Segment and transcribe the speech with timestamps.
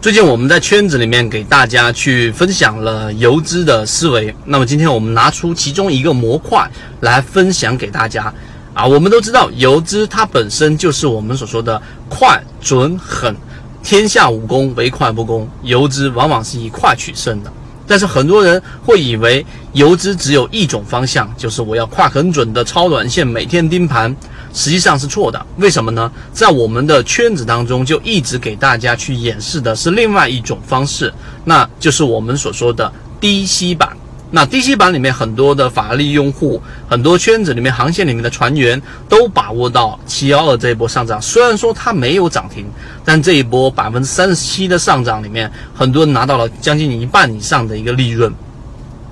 [0.00, 6.66] 最近我们在圈子里面给大家去分享了游资的思维，那么今天我们拿出其中一个模块
[7.00, 8.32] 来分享给大家。
[8.72, 13.36] 啊，我们都知道游资它本身就是我们所说的快、准、狠，
[13.82, 17.52] 天下武功唯快不攻，游资往往是以快取胜的。
[17.86, 19.44] 但是很多人会以为
[19.74, 24.16] 游资只有一种方向，就是我要快很准的超短线，每天盯盘。
[24.52, 26.10] 实际上是错的，为什么呢？
[26.32, 31.12] 在我们的圈子当中，就一直给大家去演示的是另外一种方式，
[31.44, 33.96] 那就是我们所说的低吸板。
[34.32, 41.20] 那低吸板里面很多的法拉利用户，很多圈子里面航线里面的船员都把握到七幺二这一波上涨。
[41.20, 42.66] 虽然说它没有涨停，
[43.04, 48.32] 但这一波百分之三十七的上涨里面，很多人拿到了将近一半以上的一个利润。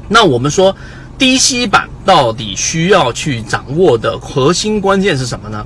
[0.08, 0.74] 那我们说。
[1.18, 5.62] 低吸板到底需要去掌握的核心关键是什么呢？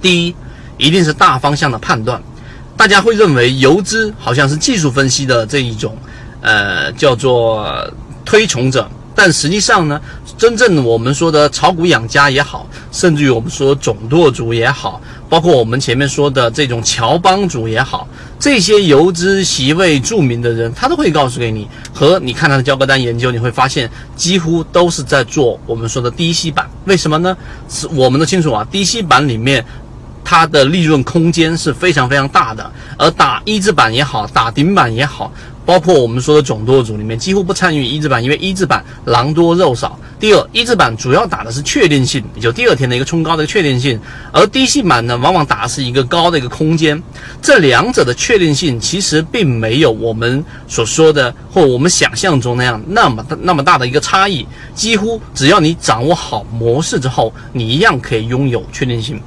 [0.00, 0.34] 第一，
[0.78, 2.18] 一定是大方向的判断。
[2.78, 5.94] 大家会认为游资好像是技术分析的这一种，
[6.40, 7.70] 呃，叫做
[8.24, 8.90] 推崇者。
[9.14, 10.00] 但实际上呢，
[10.38, 14.98] 真正我们说的炒股养家也好，甚至于我们说总舵主也好，
[15.28, 18.08] 包括我们前面说的这种乔帮主也好，
[18.40, 26.66] 这些游资席位著名的人，他都会告诉给你，和你看他的交割单研究，你会发现几乎都是在做我们说的低吸板。
[26.86, 27.36] 为什么呢？
[27.68, 29.62] 是我们都清楚啊，低吸板里面
[30.24, 35.30] 它的利润空间是非常非常大的，而打一字板也好，打顶板也好。
[35.66, 39.99] 包括我们说的总舵组里面几乎不参与一字板，因为一字板狼多肉少。
[40.20, 43.98] 第二，一字板主要打的是确定性，也就第二天的一个冲高的确定性，
[44.32, 47.02] 而低吸板呢，往往打的是一个高的一个空间。
[47.40, 54.46] 这两者的确定性其实并没有我们所说的或我们想象中那样那么大那么大的一个差异。
[54.74, 59.18] 几乎只要你掌握好模式之后，你一样可以拥有确定性。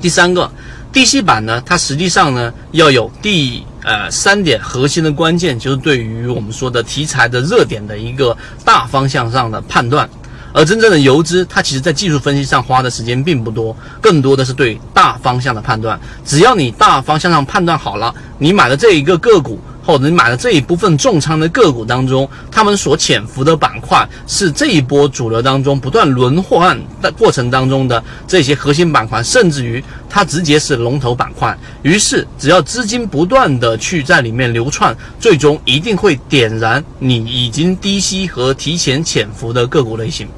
[0.00, 0.50] 第三个。
[0.92, 10.08] 低吸板呢，它实际上呢要有第呃三点核心的关键，就是对于我们说的题材的热点的一个大方向上的判断。
[10.52, 15.98] 而真正的游资，它其实在技术分析上花的时间并不多，更多的是对大方向的判断。
[16.24, 19.60] 只要你大方向上判断好了，你买的这一个个股。
[19.90, 31.58] 或者你买的这一部分重仓的个股当中，他们所潜伏的板块是这一波主流当中不断轮换的过程当中的这些核心板块，甚至于它直接是龙头板块。
[31.82, 40.28] 于是，只要资金不断的去在里面流窜，最终一定会点燃你已经低吸和提前潜伏的个股类型。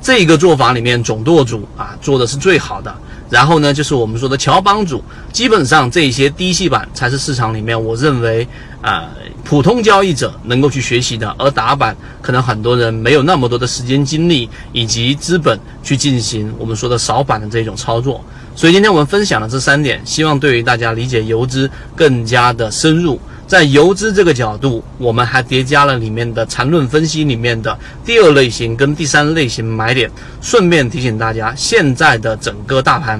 [0.00, 2.94] 这一个做法里面，总舵主啊做的是最好的。
[3.30, 5.02] 然后呢，就是我们说的乔帮主，
[5.32, 8.46] 基本上这些低系板才是市场里面我认为
[8.82, 9.08] 啊
[9.44, 18.22] 普通交易者能够去学习的，而打板可能很多人没有那么多的时间精力以及资本去进行我们说的扫板的这种操作。
[18.56, 23.18] 所以今天我们分享的这三点，希望对于大家理解游资更加的深入。
[23.46, 30.08] 在游资这个角度，我们还叠加了里面的缠论分析里面的第二类型跟第三类型买点。
[30.40, 33.19] 顺便提醒大家，现在的整个大盘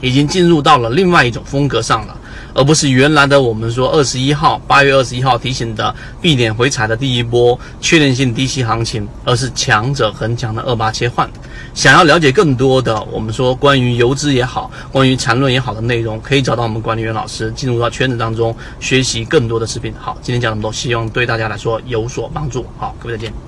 [0.00, 2.16] 已经进入到了另外一种风格上了。
[2.54, 11.28] 而不是原来的我们说二十一号八月二十一号提醒的避点回踩的第一波确定性低吸行情，而是强者恒强的二八切换。
[11.74, 19.92] 想要了解更多的我们说关于游资也好，关于缠论也好的内容，可以找到我们管理员老师，进入到圈子当中学习更多的视频。
[19.98, 22.66] 好，今天讲这么多，希望对大家来说有所帮助。
[22.78, 23.47] 好，各位再见。